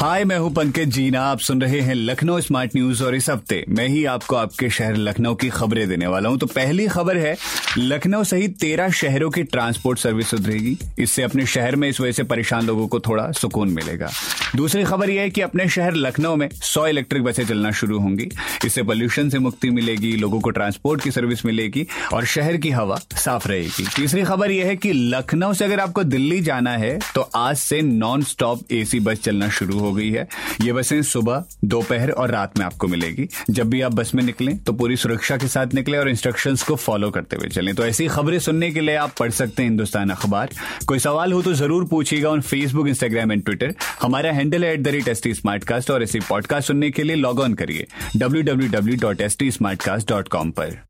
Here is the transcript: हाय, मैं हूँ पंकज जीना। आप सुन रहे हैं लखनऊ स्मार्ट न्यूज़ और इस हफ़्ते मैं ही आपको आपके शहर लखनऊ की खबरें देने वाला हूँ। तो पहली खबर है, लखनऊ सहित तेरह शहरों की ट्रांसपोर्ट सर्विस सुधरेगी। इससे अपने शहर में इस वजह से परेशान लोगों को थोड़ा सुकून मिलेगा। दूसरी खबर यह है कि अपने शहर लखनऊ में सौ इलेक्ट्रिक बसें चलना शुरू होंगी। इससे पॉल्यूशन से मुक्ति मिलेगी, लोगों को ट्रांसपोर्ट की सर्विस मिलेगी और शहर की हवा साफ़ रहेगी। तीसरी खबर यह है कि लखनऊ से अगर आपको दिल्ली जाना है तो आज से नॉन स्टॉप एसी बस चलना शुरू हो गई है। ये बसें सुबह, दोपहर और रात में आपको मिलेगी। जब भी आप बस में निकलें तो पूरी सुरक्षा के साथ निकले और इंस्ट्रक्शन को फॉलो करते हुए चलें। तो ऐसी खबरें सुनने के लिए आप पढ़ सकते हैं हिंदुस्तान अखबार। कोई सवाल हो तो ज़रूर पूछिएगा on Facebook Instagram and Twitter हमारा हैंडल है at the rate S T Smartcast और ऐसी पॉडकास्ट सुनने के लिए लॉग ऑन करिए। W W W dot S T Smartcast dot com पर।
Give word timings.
हाय, 0.00 0.24
मैं 0.24 0.36
हूँ 0.38 0.52
पंकज 0.54 0.88
जीना। 0.88 1.22
आप 1.22 1.40
सुन 1.40 1.60
रहे 1.62 1.80
हैं 1.80 1.94
लखनऊ 1.94 2.40
स्मार्ट 2.40 2.76
न्यूज़ 2.76 3.02
और 3.04 3.14
इस 3.14 3.28
हफ़्ते 3.30 3.64
मैं 3.68 3.86
ही 3.88 4.04
आपको 4.04 4.36
आपके 4.36 4.68
शहर 4.70 4.96
लखनऊ 4.96 5.34
की 5.34 5.48
खबरें 5.48 5.88
देने 5.88 6.06
वाला 6.06 6.28
हूँ। 6.28 6.38
तो 6.38 6.46
पहली 6.46 6.86
खबर 6.88 7.16
है, 7.16 7.36
लखनऊ 7.78 8.24
सहित 8.24 8.56
तेरह 8.60 8.90
शहरों 8.90 9.28
की 9.30 9.42
ट्रांसपोर्ट 9.42 9.98
सर्विस 9.98 10.30
सुधरेगी। 10.30 10.76
इससे 10.98 11.22
अपने 11.22 11.46
शहर 11.46 11.76
में 11.76 11.88
इस 11.88 12.00
वजह 12.00 12.12
से 12.12 12.22
परेशान 12.22 12.66
लोगों 12.66 12.86
को 12.88 13.00
थोड़ा 13.00 13.30
सुकून 13.32 13.70
मिलेगा। 13.70 14.08
दूसरी 14.56 14.84
खबर 14.84 15.10
यह 15.10 15.22
है 15.22 15.30
कि 15.30 15.40
अपने 15.40 15.68
शहर 15.68 15.94
लखनऊ 15.94 16.36
में 16.36 16.48
सौ 16.52 16.86
इलेक्ट्रिक 16.86 17.22
बसें 17.22 17.44
चलना 17.44 17.70
शुरू 17.72 17.98
होंगी। 17.98 18.28
इससे 18.66 18.82
पॉल्यूशन 18.82 19.28
से 19.30 19.38
मुक्ति 19.38 19.70
मिलेगी, 19.70 20.16
लोगों 20.16 20.40
को 20.40 20.50
ट्रांसपोर्ट 20.50 21.02
की 21.02 21.10
सर्विस 21.10 21.44
मिलेगी 21.46 21.86
और 22.12 22.24
शहर 22.26 22.56
की 22.56 22.70
हवा 22.70 22.96
साफ़ 23.16 23.48
रहेगी। 23.48 23.86
तीसरी 23.96 24.22
खबर 24.22 24.50
यह 24.50 24.66
है 24.66 24.76
कि 24.76 24.92
लखनऊ 24.92 25.52
से 25.52 25.64
अगर 25.64 25.80
आपको 25.80 26.04
दिल्ली 26.06 26.40
जाना 26.40 26.76
है 26.78 26.98
तो 27.14 27.28
आज 27.36 27.56
से 27.58 27.82
नॉन 27.82 28.22
स्टॉप 28.24 28.72
एसी 28.72 29.00
बस 29.00 29.22
चलना 29.22 29.48
शुरू 29.50 29.78
हो 29.78 29.89
गई 29.92 30.10
है। 30.10 30.26
ये 30.62 30.72
बसें 30.72 31.00
सुबह, 31.04 31.44
दोपहर 31.64 32.10
और 32.10 32.30
रात 32.30 32.58
में 32.58 32.64
आपको 32.66 32.88
मिलेगी। 32.88 33.28
जब 33.50 33.70
भी 33.70 33.80
आप 33.80 33.94
बस 33.94 34.14
में 34.14 34.22
निकलें 34.22 34.56
तो 34.58 34.72
पूरी 34.72 34.96
सुरक्षा 34.96 35.36
के 35.36 35.48
साथ 35.48 35.74
निकले 35.74 35.98
और 35.98 36.08
इंस्ट्रक्शन 36.08 36.56
को 36.68 36.76
फॉलो 36.76 37.10
करते 37.10 37.36
हुए 37.36 37.48
चलें। 37.48 37.74
तो 37.74 37.86
ऐसी 37.86 38.06
खबरें 38.08 38.38
सुनने 38.40 38.70
के 38.70 38.80
लिए 38.80 38.96
आप 38.96 39.14
पढ़ 39.18 39.30
सकते 39.32 39.62
हैं 39.62 39.68
हिंदुस्तान 39.70 40.10
अखबार। 40.10 40.50
कोई 40.86 40.98
सवाल 40.98 41.32
हो 41.32 41.42
तो 41.42 41.54
ज़रूर 41.54 41.84
पूछिएगा 41.88 42.28
on 42.30 42.40
Facebook 42.42 42.88
Instagram 42.88 43.32
and 43.32 43.44
Twitter 43.44 43.74
हमारा 44.02 44.32
हैंडल 44.32 44.64
है 44.64 44.72
at 44.74 44.82
the 44.82 44.88
rate 44.88 45.08
S 45.08 45.22
T 45.22 45.34
Smartcast 45.34 45.90
और 45.90 46.02
ऐसी 46.02 46.20
पॉडकास्ट 46.28 46.68
सुनने 46.68 46.90
के 46.90 47.02
लिए 47.02 47.16
लॉग 47.16 47.40
ऑन 47.40 47.54
करिए। 47.54 47.86
W 48.16 48.42
W 48.42 48.68
W 48.70 48.96
dot 49.00 49.20
S 49.20 49.36
T 49.38 49.50
Smartcast 49.82 50.08
dot 50.08 50.28
com 50.28 50.50
पर। 50.50 50.89